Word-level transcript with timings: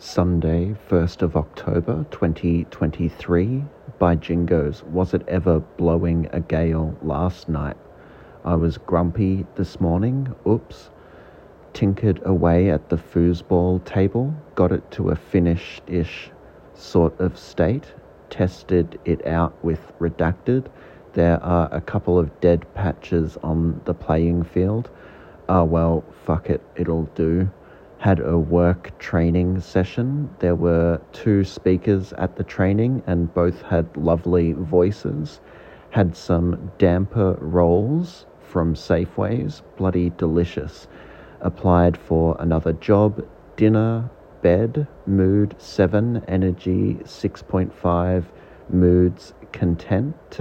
Sunday, 0.00 0.76
1st 0.88 1.22
of 1.22 1.36
October 1.36 2.06
2023. 2.12 3.64
By 3.98 4.14
Jingos, 4.14 4.84
was 4.84 5.12
it 5.12 5.26
ever 5.26 5.58
blowing 5.58 6.28
a 6.32 6.38
gale 6.38 6.96
last 7.02 7.48
night? 7.48 7.76
I 8.44 8.54
was 8.54 8.78
grumpy 8.78 9.44
this 9.56 9.80
morning, 9.80 10.32
oops. 10.46 10.90
Tinkered 11.72 12.22
away 12.24 12.70
at 12.70 12.90
the 12.90 12.96
foosball 12.96 13.84
table, 13.84 14.32
got 14.54 14.70
it 14.70 14.88
to 14.92 15.10
a 15.10 15.16
finished 15.16 15.82
ish 15.88 16.30
sort 16.74 17.18
of 17.18 17.36
state, 17.36 17.92
tested 18.30 19.00
it 19.04 19.26
out 19.26 19.52
with 19.64 19.80
redacted. 19.98 20.66
There 21.14 21.42
are 21.42 21.68
a 21.72 21.80
couple 21.80 22.20
of 22.20 22.40
dead 22.40 22.72
patches 22.74 23.36
on 23.42 23.80
the 23.84 23.94
playing 23.94 24.44
field. 24.44 24.90
Ah, 25.48 25.64
well, 25.64 26.04
fuck 26.24 26.50
it, 26.50 26.62
it'll 26.76 27.06
do 27.16 27.50
had 27.98 28.20
a 28.20 28.38
work 28.38 28.96
training 28.98 29.60
session. 29.60 30.30
There 30.38 30.54
were 30.54 31.00
two 31.12 31.44
speakers 31.44 32.12
at 32.14 32.36
the 32.36 32.44
training, 32.44 33.02
and 33.06 33.32
both 33.34 33.62
had 33.62 33.96
lovely 33.96 34.52
voices. 34.52 35.40
Had 35.90 36.16
some 36.16 36.70
damper 36.78 37.36
rolls 37.40 38.26
from 38.40 38.74
Safeways, 38.74 39.62
bloody 39.76 40.10
delicious. 40.10 40.86
Applied 41.40 41.96
for 41.96 42.36
another 42.38 42.72
job, 42.72 43.26
dinner, 43.56 44.08
bed, 44.42 44.86
mood 45.06 45.54
7, 45.58 46.22
energy 46.28 46.94
6.5, 47.02 48.24
moods 48.70 49.34
content. 49.52 50.38